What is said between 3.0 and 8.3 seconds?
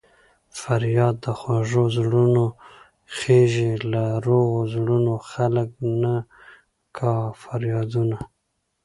خېژي له روغو زړونو خلک نه کا فریادونه